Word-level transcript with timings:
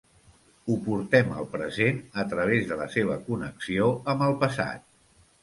Ho 0.69 0.77
portem 0.85 1.29
al 1.41 1.45
present 1.51 1.99
a 2.23 2.25
través 2.33 2.65
de 2.73 2.79
la 2.81 2.89
seva 2.95 3.19
connexió 3.29 3.93
amb 4.17 4.27
el 4.31 4.35
passat. 4.47 4.91